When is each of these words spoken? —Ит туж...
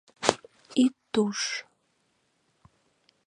—Ит 0.83 0.95
туж... 1.13 1.39